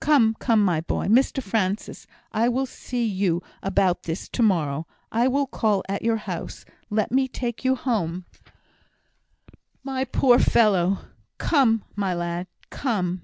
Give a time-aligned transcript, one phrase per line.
[0.00, 0.64] "Come, come!
[0.64, 1.06] my boy!
[1.08, 6.16] Mr Francis, I will see you about this to morrow I will call at your
[6.16, 6.64] house.
[6.88, 8.24] Let me take you home,
[9.84, 11.00] my poor fellow.
[11.36, 13.20] Come, my lad, come!"